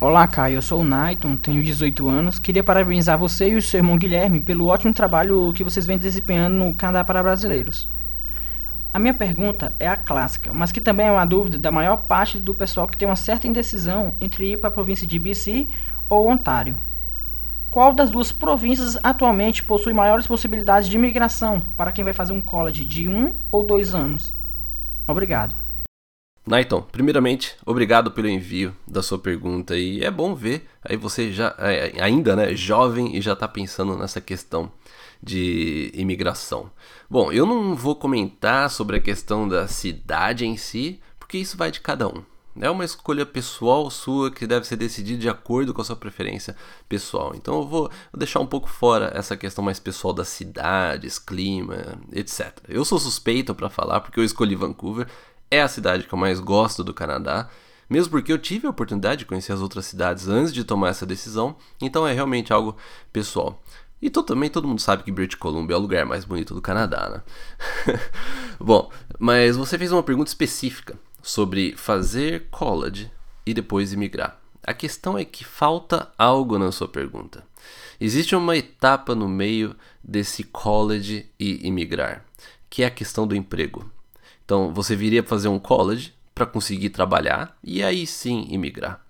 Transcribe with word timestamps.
Olá, 0.00 0.26
Caio. 0.26 0.54
Eu 0.54 0.62
sou 0.62 0.80
o 0.80 0.84
Naiton, 0.84 1.36
tenho 1.36 1.62
18 1.62 2.08
anos. 2.08 2.38
Queria 2.38 2.64
parabenizar 2.64 3.18
você 3.18 3.50
e 3.50 3.56
o 3.56 3.60
seu 3.60 3.80
irmão 3.80 3.98
Guilherme 3.98 4.40
pelo 4.40 4.68
ótimo 4.68 4.94
trabalho 4.94 5.52
que 5.54 5.62
vocês 5.62 5.84
vêm 5.84 5.98
desempenhando 5.98 6.54
no 6.54 6.72
Canadá 6.72 7.04
para 7.04 7.22
Brasileiros. 7.22 7.86
A 8.94 8.98
minha 8.98 9.12
pergunta 9.12 9.74
é 9.78 9.86
a 9.86 9.98
clássica, 9.98 10.54
mas 10.54 10.72
que 10.72 10.80
também 10.80 11.08
é 11.08 11.12
uma 11.12 11.26
dúvida 11.26 11.58
da 11.58 11.70
maior 11.70 11.98
parte 11.98 12.38
do 12.38 12.54
pessoal 12.54 12.88
que 12.88 12.96
tem 12.96 13.06
uma 13.06 13.14
certa 13.14 13.46
indecisão 13.46 14.14
entre 14.22 14.52
ir 14.52 14.56
para 14.56 14.68
a 14.68 14.72
província 14.72 15.06
de 15.06 15.18
BC 15.18 15.66
ou 16.08 16.30
Ontário. 16.30 16.76
Qual 17.70 17.92
das 17.92 18.10
duas 18.10 18.32
províncias 18.32 18.98
atualmente 19.02 19.62
possui 19.62 19.92
maiores 19.92 20.26
possibilidades 20.26 20.88
de 20.88 20.96
imigração 20.96 21.60
para 21.76 21.92
quem 21.92 22.04
vai 22.04 22.14
fazer 22.14 22.32
um 22.32 22.40
college 22.40 22.86
de 22.86 23.06
um 23.06 23.34
ou 23.52 23.62
dois 23.62 23.94
anos? 23.94 24.32
Obrigado. 25.06 25.54
Naiton, 26.46 26.80
primeiramente, 26.82 27.54
obrigado 27.66 28.10
pelo 28.10 28.28
envio 28.28 28.74
da 28.86 29.02
sua 29.02 29.18
pergunta 29.18 29.76
e 29.76 30.02
é 30.02 30.10
bom 30.10 30.34
ver 30.34 30.66
aí 30.82 30.96
você 30.96 31.30
já 31.30 31.54
é, 31.58 32.00
ainda, 32.02 32.34
né, 32.34 32.54
jovem 32.54 33.14
e 33.16 33.20
já 33.20 33.34
está 33.34 33.46
pensando 33.46 33.96
nessa 33.96 34.20
questão 34.20 34.72
de 35.22 35.90
imigração. 35.94 36.70
Bom, 37.08 37.30
eu 37.30 37.44
não 37.44 37.76
vou 37.76 37.94
comentar 37.94 38.70
sobre 38.70 38.96
a 38.96 39.00
questão 39.00 39.46
da 39.46 39.68
cidade 39.68 40.46
em 40.46 40.56
si, 40.56 40.98
porque 41.18 41.36
isso 41.38 41.56
vai 41.56 41.70
de 41.70 41.80
cada 41.80 42.08
um. 42.08 42.24
É 42.60 42.68
uma 42.68 42.84
escolha 42.84 43.24
pessoal 43.24 43.88
sua 43.90 44.30
que 44.30 44.46
deve 44.46 44.66
ser 44.66 44.76
decidida 44.76 45.20
de 45.20 45.28
acordo 45.28 45.72
com 45.72 45.80
a 45.80 45.84
sua 45.84 45.94
preferência 45.94 46.56
pessoal. 46.88 47.32
Então 47.36 47.58
eu 47.58 47.66
vou 47.66 47.90
deixar 48.16 48.40
um 48.40 48.46
pouco 48.46 48.68
fora 48.68 49.12
essa 49.14 49.36
questão 49.36 49.62
mais 49.62 49.78
pessoal 49.78 50.12
das 50.12 50.28
cidades, 50.28 51.18
clima, 51.18 51.98
etc. 52.12 52.52
Eu 52.68 52.84
sou 52.84 52.98
suspeito 52.98 53.54
para 53.54 53.70
falar 53.70 54.00
porque 54.00 54.18
eu 54.18 54.24
escolhi 54.24 54.56
Vancouver 54.56 55.06
é 55.50 55.60
a 55.60 55.68
cidade 55.68 56.06
que 56.06 56.12
eu 56.12 56.18
mais 56.18 56.40
gosto 56.40 56.84
do 56.84 56.94
Canadá, 56.94 57.48
mesmo 57.88 58.10
porque 58.12 58.32
eu 58.32 58.38
tive 58.38 58.66
a 58.66 58.70
oportunidade 58.70 59.20
de 59.20 59.24
conhecer 59.24 59.52
as 59.52 59.60
outras 59.60 59.86
cidades 59.86 60.28
antes 60.28 60.52
de 60.52 60.62
tomar 60.62 60.90
essa 60.90 61.04
decisão, 61.04 61.56
então 61.80 62.06
é 62.06 62.12
realmente 62.12 62.52
algo 62.52 62.76
pessoal. 63.12 63.60
E 64.00 64.08
tô, 64.08 64.22
também 64.22 64.48
todo 64.48 64.66
mundo 64.66 64.80
sabe 64.80 65.02
que 65.02 65.12
British 65.12 65.38
Columbia 65.38 65.74
é 65.74 65.78
o 65.78 65.82
lugar 65.82 66.06
mais 66.06 66.24
bonito 66.24 66.54
do 66.54 66.62
Canadá, 66.62 67.10
né? 67.10 67.22
Bom, 68.58 68.90
mas 69.18 69.56
você 69.56 69.76
fez 69.76 69.92
uma 69.92 70.02
pergunta 70.02 70.30
específica 70.30 70.98
sobre 71.22 71.76
fazer 71.76 72.48
college 72.50 73.10
e 73.44 73.52
depois 73.52 73.92
imigrar. 73.92 74.40
A 74.62 74.72
questão 74.72 75.18
é 75.18 75.24
que 75.24 75.44
falta 75.44 76.10
algo 76.16 76.58
na 76.58 76.70
sua 76.70 76.88
pergunta. 76.88 77.44
Existe 78.00 78.34
uma 78.34 78.56
etapa 78.56 79.14
no 79.14 79.28
meio 79.28 79.76
desse 80.02 80.44
college 80.44 81.28
e 81.38 81.66
imigrar, 81.66 82.24
que 82.70 82.82
é 82.82 82.86
a 82.86 82.90
questão 82.90 83.26
do 83.26 83.36
emprego. 83.36 83.90
Então 84.50 84.74
você 84.74 84.96
viria 84.96 85.22
fazer 85.22 85.46
um 85.46 85.60
college 85.60 86.12
para 86.34 86.44
conseguir 86.44 86.90
trabalhar 86.90 87.56
e 87.62 87.84
aí 87.84 88.04
sim 88.04 88.48
imigrar. 88.50 89.00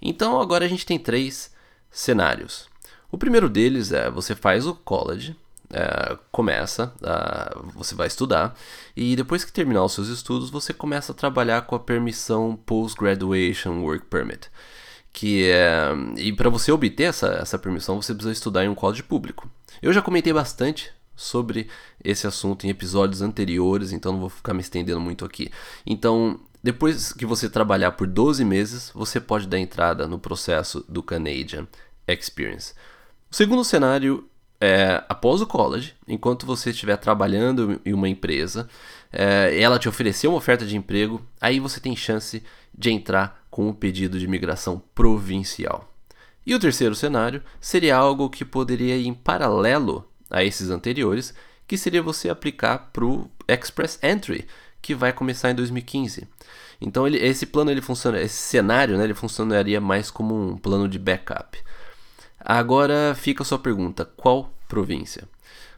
Então 0.00 0.40
agora 0.40 0.64
a 0.64 0.68
gente 0.68 0.84
tem 0.84 0.98
três 0.98 1.54
cenários. 1.88 2.66
O 3.08 3.16
primeiro 3.16 3.48
deles 3.48 3.92
é 3.92 4.10
você 4.10 4.34
faz 4.34 4.66
o 4.66 4.74
college, 4.74 5.36
é, 5.72 6.18
começa, 6.32 6.92
você 7.76 7.94
vai 7.94 8.08
estudar 8.08 8.58
e 8.96 9.14
depois 9.14 9.44
que 9.44 9.52
terminar 9.52 9.84
os 9.84 9.92
seus 9.92 10.08
estudos 10.08 10.50
você 10.50 10.74
começa 10.74 11.12
a 11.12 11.14
trabalhar 11.14 11.62
com 11.62 11.76
a 11.76 11.78
permissão 11.78 12.56
Post-Graduation 12.66 13.82
Work 13.82 14.06
Permit. 14.06 14.50
Que 15.12 15.48
é, 15.48 15.92
e 16.16 16.32
para 16.32 16.50
você 16.50 16.72
obter 16.72 17.04
essa, 17.04 17.28
essa 17.40 17.56
permissão 17.56 18.02
você 18.02 18.12
precisa 18.12 18.32
estudar 18.32 18.64
em 18.64 18.68
um 18.68 18.74
college 18.74 19.04
público. 19.04 19.48
Eu 19.80 19.92
já 19.92 20.02
comentei 20.02 20.32
bastante 20.32 20.92
sobre 21.22 21.68
esse 22.02 22.26
assunto 22.26 22.66
em 22.66 22.70
episódios 22.70 23.22
anteriores, 23.22 23.92
então 23.92 24.12
não 24.12 24.20
vou 24.20 24.28
ficar 24.28 24.54
me 24.54 24.60
estendendo 24.60 25.00
muito 25.00 25.24
aqui. 25.24 25.50
Então, 25.86 26.38
depois 26.62 27.12
que 27.12 27.26
você 27.26 27.48
trabalhar 27.48 27.92
por 27.92 28.06
12 28.06 28.44
meses, 28.44 28.90
você 28.94 29.20
pode 29.20 29.46
dar 29.46 29.58
entrada 29.58 30.06
no 30.06 30.18
processo 30.18 30.84
do 30.88 31.02
Canadian 31.02 31.66
Experience. 32.06 32.74
O 33.30 33.34
segundo 33.34 33.64
cenário 33.64 34.28
é 34.60 35.02
após 35.08 35.40
o 35.40 35.46
college, 35.46 35.94
enquanto 36.06 36.46
você 36.46 36.70
estiver 36.70 36.96
trabalhando 36.96 37.80
em 37.84 37.92
uma 37.92 38.08
empresa, 38.08 38.68
é, 39.12 39.60
ela 39.60 39.76
te 39.76 39.88
oferecer 39.88 40.28
uma 40.28 40.36
oferta 40.36 40.64
de 40.64 40.76
emprego, 40.76 41.20
aí 41.40 41.58
você 41.58 41.80
tem 41.80 41.96
chance 41.96 42.42
de 42.72 42.90
entrar 42.90 43.44
com 43.50 43.68
um 43.68 43.74
pedido 43.74 44.18
de 44.18 44.24
imigração 44.24 44.80
provincial. 44.94 45.92
E 46.46 46.54
o 46.54 46.60
terceiro 46.60 46.94
cenário 46.94 47.42
seria 47.60 47.96
algo 47.96 48.30
que 48.30 48.44
poderia 48.44 48.96
ir 48.96 49.06
em 49.06 49.14
paralelo 49.14 50.08
a 50.32 50.42
esses 50.42 50.70
anteriores, 50.70 51.34
que 51.68 51.78
seria 51.78 52.02
você 52.02 52.28
aplicar 52.28 52.90
para 52.92 53.04
o 53.04 53.30
Express 53.46 53.98
Entry, 54.02 54.46
que 54.80 54.94
vai 54.94 55.12
começar 55.12 55.50
em 55.50 55.54
2015. 55.54 56.26
Então 56.80 57.06
ele, 57.06 57.18
esse 57.18 57.46
plano 57.46 57.70
ele 57.70 57.80
funciona, 57.80 58.20
esse 58.20 58.34
cenário, 58.34 58.98
né, 58.98 59.04
ele 59.04 59.14
funcionaria 59.14 59.80
mais 59.80 60.10
como 60.10 60.34
um 60.34 60.56
plano 60.56 60.88
de 60.88 60.98
backup. 60.98 61.56
Agora 62.40 63.14
fica 63.14 63.42
a 63.42 63.46
sua 63.46 63.58
pergunta: 63.58 64.04
qual 64.04 64.52
província? 64.68 65.28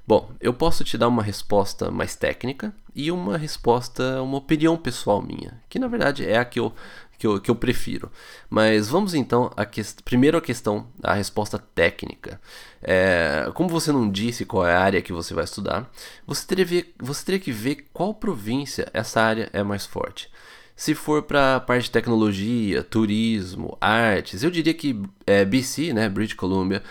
Bom, 0.06 0.31
eu 0.41 0.53
posso 0.53 0.84
te 0.84 0.98
dar 0.98 1.09
uma 1.09 1.22
resposta 1.22 1.91
mais 1.91 2.14
técnica 2.14 2.75
e 2.94 3.10
uma 3.10 3.38
resposta, 3.38 4.22
uma 4.22 4.37
opinião 4.37 4.76
pessoal 4.76 5.22
minha, 5.22 5.60
que 5.69 5.78
na 5.78 5.88
verdade 5.88 6.26
é 6.26 6.37
a 6.37 6.44
que 6.44 6.60
eu 6.60 6.75
que 7.19 7.26
eu, 7.26 7.41
que 7.41 7.50
eu 7.50 7.54
prefiro. 7.54 8.10
Mas 8.48 8.88
vamos 8.88 9.14
então 9.14 9.50
a 9.56 9.64
que, 9.64 9.82
primeiro 10.04 10.36
a 10.36 10.41
questão, 10.41 10.86
a 11.02 11.14
resposta 11.14 11.58
técnica. 11.58 12.41
É, 12.82 13.50
como 13.54 13.69
você 13.69 13.91
não 13.92 14.10
disse 14.10 14.44
qual 14.44 14.66
é 14.66 14.75
a 14.75 14.80
área 14.80 15.02
que 15.02 15.12
você 15.12 15.34
vai 15.34 15.44
estudar, 15.44 15.91
você 16.26 16.47
teria, 16.47 16.64
ver, 16.64 16.94
você 16.98 17.25
teria 17.25 17.41
que 17.41 17.52
ver 17.52 17.86
qual 17.92 18.14
província 18.14 18.88
essa 18.92 19.20
área 19.20 19.48
é 19.52 19.62
mais 19.62 19.86
forte. 19.86 20.30
Se 20.76 20.94
for 20.94 21.22
para 21.22 21.56
a 21.56 21.60
parte 21.60 21.84
de 21.84 21.91
tecnologia, 21.92 22.82
turismo, 22.82 23.78
artes, 23.81 24.42
eu 24.42 24.50
diria 24.50 24.75
que 24.75 25.00
é, 25.26 25.44
BC, 25.44 25.92
né, 25.92 26.08
British 26.08 26.34
Columbia, 26.34 26.82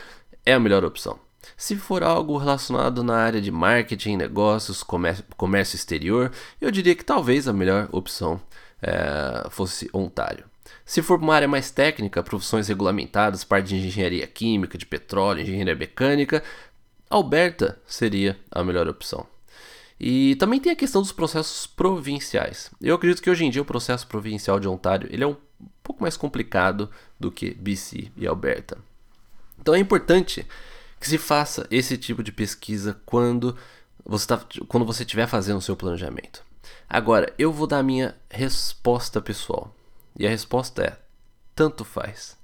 é 0.46 0.54
a 0.54 0.60
melhor 0.60 0.86
opção. 0.86 1.20
Se 1.58 1.76
for 1.76 2.04
algo 2.04 2.38
relacionado 2.38 3.04
na 3.04 3.18
área 3.18 3.42
de 3.42 3.52
marketing, 3.52 4.18
negócios, 4.18 4.82
comércio, 4.82 5.24
comércio 5.36 5.76
exterior, 5.76 6.32
eu 6.60 6.72
diria 6.72 6.96
que 6.96 7.04
talvez 7.04 7.48
a 7.48 7.54
melhor 7.54 7.90
opção 7.92 8.42
é, 8.84 9.50
fosse 9.50 9.90
Ontário. 9.94 10.46
Se 10.86 11.02
for 11.02 11.20
uma 11.20 11.34
área 11.34 11.48
mais 11.48 11.72
técnica, 11.72 12.22
profissões 12.22 12.68
regulamentadas, 12.68 13.44
parte 13.44 13.70
de 13.70 13.88
engenharia 13.88 14.28
química, 14.28 14.78
de 14.78 14.86
petróleo, 14.86 15.42
engenharia 15.42 15.76
mecânica, 15.76 16.44
Alberta 17.10 17.80
seria 17.88 18.38
a 18.52 18.64
melhor 18.64 18.88
opção. 18.88 19.26
E 20.00 20.36
também 20.36 20.60
tem 20.60 20.72
a 20.72 20.76
questão 20.76 21.02
dos 21.02 21.12
processos 21.14 21.66
provinciais. 21.66 22.70
Eu 22.82 22.96
acredito 22.96 23.22
que 23.22 23.30
hoje 23.30 23.46
em 23.46 23.50
dia 23.50 23.62
o 23.62 23.66
processo 23.66 24.06
provincial 24.08 24.60
de 24.60 24.68
Ontário 24.68 25.08
ele 25.12 25.24
é 25.24 25.28
um 25.28 25.38
pouco 25.82 26.02
mais 26.02 26.18
complicado 26.18 26.90
do 27.18 27.32
que 27.32 27.54
BC 27.54 28.12
e 28.18 28.28
Alberta. 28.28 28.78
Então 29.60 29.74
é 29.74 29.80
importante 29.80 30.46
que 31.00 31.08
se 31.08 31.18
faça 31.18 31.66
esse 31.72 31.98
tipo 31.98 32.22
de 32.22 32.32
pesquisa 32.32 33.00
quando 33.06 33.56
você 34.04 34.28
tá, 34.28 34.46
quando 34.68 34.86
você 34.86 35.04
estiver 35.04 35.28
fazendo 35.28 35.58
o 35.58 35.62
seu 35.62 35.76
planejamento. 35.76 36.44
Agora, 36.90 37.34
eu 37.38 37.52
vou 37.52 37.68
dar 37.68 37.80
a 37.80 37.84
minha 37.84 38.16
resposta 38.30 39.22
pessoal. 39.22 39.74
E 40.18 40.28
a 40.28 40.30
resposta 40.30 40.84
é: 40.84 40.98
tanto 41.56 41.84
faz. 41.84 42.38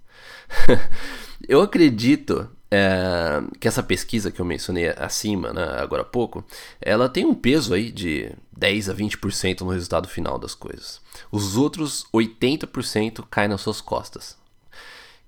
eu 1.47 1.61
acredito 1.61 2.49
é, 2.71 3.41
que 3.59 3.67
essa 3.67 3.81
pesquisa 3.81 4.31
que 4.31 4.39
eu 4.39 4.45
mencionei 4.45 4.89
acima, 4.89 5.51
né, 5.51 5.63
agora 5.77 6.03
há 6.03 6.05
pouco, 6.05 6.43
ela 6.79 7.09
tem 7.09 7.25
um 7.25 7.33
peso 7.33 7.73
aí 7.73 7.91
de 7.91 8.31
10 8.55 8.89
a 8.89 8.95
20% 8.95 9.61
no 9.61 9.71
resultado 9.71 10.07
final 10.07 10.37
das 10.37 10.53
coisas. 10.53 11.01
Os 11.31 11.57
outros 11.57 12.05
80% 12.13 13.25
caem 13.29 13.49
nas 13.49 13.61
suas 13.61 13.81
costas. 13.81 14.37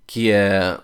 Que 0.05 0.31
é 0.31 0.79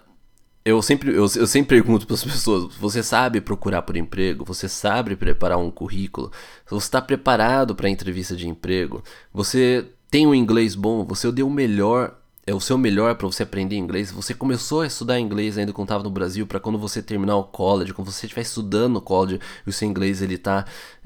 eu 0.67 0.81
sempre, 0.81 1.11
eu, 1.11 1.23
eu 1.35 1.47
sempre 1.47 1.77
pergunto 1.77 2.05
para 2.05 2.15
as 2.15 2.23
pessoas: 2.23 2.75
você 2.75 3.01
sabe 3.01 3.39
procurar 3.39 3.81
por 3.83 3.95
emprego? 3.95 4.43
Você 4.45 4.67
sabe 4.67 5.15
preparar 5.15 5.57
um 5.57 5.71
currículo? 5.71 6.31
Você 6.69 6.87
está 6.87 7.01
preparado 7.01 7.73
para 7.73 7.87
a 7.87 7.89
entrevista 7.89 8.35
de 8.35 8.47
emprego? 8.47 9.03
Você 9.33 9.87
tem 10.11 10.27
um 10.27 10.35
inglês 10.35 10.75
bom? 10.75 11.05
Você 11.05 11.31
deu 11.31 11.47
o 11.47 11.51
melhor 11.51 12.15
é 12.45 12.53
o 12.53 12.61
seu 12.61 12.77
melhor 12.77 13.15
para 13.15 13.27
você 13.27 13.43
aprender 13.43 13.75
inglês, 13.75 14.09
você 14.09 14.33
começou 14.33 14.79
a 14.79 14.87
estudar 14.87 15.19
inglês 15.19 15.57
ainda 15.57 15.73
quando 15.73 15.87
estava 15.87 16.03
no 16.05 16.09
Brasil, 16.09 16.47
para 16.47 16.61
quando 16.61 16.79
você 16.79 17.03
terminar 17.03 17.35
o 17.35 17.43
college, 17.43 17.93
quando 17.93 18.09
você 18.09 18.25
estiver 18.25 18.41
estudando 18.41 18.93
no 18.93 19.01
college 19.01 19.41
e 19.65 19.69
o 19.69 19.73
seu 19.73 19.85
inglês 19.85 20.21
ele 20.21 20.37
tá 20.37 20.63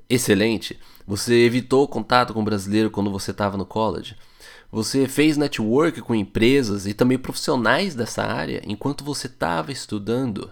excelente, 0.07 0.79
você 1.07 1.33
evitou 1.33 1.87
contato 1.87 2.31
com 2.31 2.41
o 2.41 2.45
brasileiro 2.45 2.91
quando 2.91 3.09
você 3.09 3.31
estava 3.31 3.57
no 3.57 3.65
college. 3.65 4.15
Você 4.71 5.07
fez 5.07 5.35
network 5.35 6.01
com 6.01 6.15
empresas 6.15 6.87
e 6.87 6.93
também 6.93 7.17
profissionais 7.17 7.93
dessa 7.93 8.23
área 8.23 8.61
enquanto 8.65 9.03
você 9.03 9.27
estava 9.27 9.71
estudando. 9.71 10.49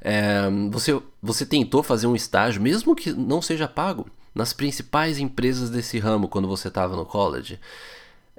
É, 0.00 0.48
você, 0.70 1.00
você 1.22 1.44
tentou 1.44 1.82
fazer 1.82 2.06
um 2.06 2.16
estágio, 2.16 2.62
mesmo 2.62 2.94
que 2.96 3.12
não 3.12 3.42
seja 3.42 3.68
pago, 3.68 4.06
nas 4.34 4.52
principais 4.52 5.18
empresas 5.18 5.68
desse 5.70 5.98
ramo 5.98 6.28
quando 6.28 6.48
você 6.48 6.68
estava 6.68 6.96
no 6.96 7.04
college. 7.04 7.60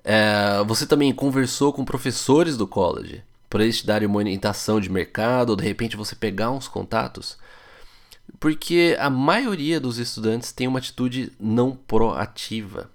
É, 0.03 0.63
você 0.65 0.85
também 0.85 1.13
conversou 1.13 1.71
com 1.71 1.85
professores 1.85 2.57
do 2.57 2.67
college 2.67 3.23
para 3.49 3.63
eles 3.63 3.77
te 3.77 3.87
darem 3.87 4.07
uma 4.07 4.17
orientação 4.17 4.79
de 4.79 4.89
mercado 4.89 5.51
ou 5.51 5.55
de 5.55 5.63
repente 5.63 5.95
você 5.95 6.15
pegar 6.15 6.51
uns 6.51 6.67
contatos. 6.67 7.37
Porque 8.39 8.97
a 8.99 9.09
maioria 9.09 9.79
dos 9.79 9.97
estudantes 9.97 10.51
tem 10.51 10.67
uma 10.67 10.79
atitude 10.79 11.31
não 11.39 11.71
proativa. 11.75 12.89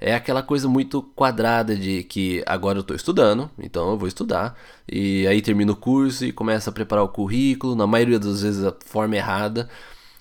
É 0.00 0.14
aquela 0.14 0.42
coisa 0.42 0.68
muito 0.68 1.02
quadrada 1.02 1.74
de 1.74 2.02
que 2.04 2.42
agora 2.46 2.78
eu 2.78 2.82
estou 2.82 2.96
estudando, 2.96 3.50
então 3.58 3.90
eu 3.90 3.98
vou 3.98 4.08
estudar, 4.08 4.58
e 4.88 5.26
aí 5.26 5.40
termino 5.40 5.72
o 5.72 5.76
curso 5.76 6.24
e 6.24 6.32
começa 6.32 6.70
a 6.70 6.72
preparar 6.72 7.04
o 7.04 7.08
currículo, 7.08 7.74
na 7.74 7.86
maioria 7.86 8.18
das 8.18 8.42
vezes 8.42 8.62
da 8.62 8.74
forma 8.84 9.16
errada. 9.16 9.68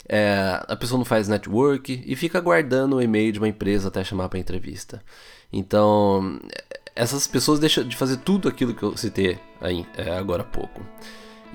É, 0.07 0.61
a 0.67 0.75
pessoa 0.75 0.97
não 0.97 1.05
faz 1.05 1.27
network 1.27 2.03
e 2.05 2.15
fica 2.15 2.37
aguardando 2.37 2.97
o 2.97 3.01
e-mail 3.01 3.31
de 3.31 3.39
uma 3.39 3.47
empresa 3.47 3.87
até 3.87 4.03
chamar 4.03 4.29
para 4.29 4.39
entrevista. 4.39 5.01
Então, 5.51 6.39
essas 6.95 7.27
pessoas 7.27 7.59
deixam 7.59 7.83
de 7.83 7.95
fazer 7.95 8.17
tudo 8.17 8.47
aquilo 8.47 8.73
que 8.73 8.83
eu 8.83 8.95
citei 8.97 9.39
aí, 9.61 9.85
é, 9.97 10.17
agora 10.17 10.43
há 10.43 10.45
pouco. 10.45 10.81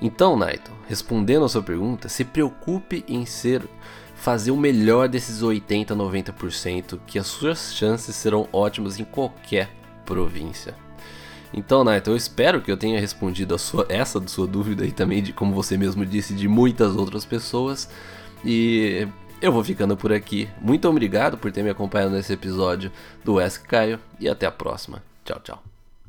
Então, 0.01 0.37
Naito, 0.37 0.71
respondendo 0.87 1.45
a 1.45 1.49
sua 1.49 1.61
pergunta, 1.61 2.07
se 2.07 2.23
preocupe 2.23 3.03
em 3.07 3.25
ser 3.25 3.63
fazer 4.19 4.51
o 4.51 4.57
melhor 4.57 5.07
desses 5.07 5.41
80 5.41 5.95
90% 5.95 6.99
que 7.07 7.17
as 7.17 7.27
suas 7.27 7.73
chances 7.73 8.15
serão 8.15 8.47
ótimas 8.51 8.99
em 8.99 9.03
qualquer 9.03 9.69
província. 10.05 10.75
Então, 11.53 11.83
Naito, 11.83 12.11
eu 12.11 12.15
espero 12.15 12.61
que 12.61 12.71
eu 12.71 12.77
tenha 12.77 12.99
respondido 12.99 13.57
sua, 13.57 13.85
essa 13.89 14.25
sua 14.27 14.45
dúvida 14.45 14.85
e 14.85 14.91
também 14.91 15.23
de 15.23 15.33
como 15.33 15.53
você 15.53 15.77
mesmo 15.77 16.05
disse 16.05 16.33
de 16.33 16.47
muitas 16.47 16.95
outras 16.95 17.25
pessoas. 17.25 17.89
E 18.45 19.07
eu 19.41 19.51
vou 19.51 19.63
ficando 19.63 19.97
por 19.97 20.13
aqui. 20.13 20.47
Muito 20.61 20.87
obrigado 20.87 21.37
por 21.37 21.51
ter 21.51 21.63
me 21.63 21.69
acompanhado 21.69 22.11
nesse 22.11 22.33
episódio 22.33 22.91
do 23.23 23.39
Ask 23.39 23.65
Caio 23.65 23.99
e 24.19 24.29
até 24.29 24.45
a 24.45 24.51
próxima. 24.51 25.01
Tchau, 25.25 25.39
tchau. 25.43 25.78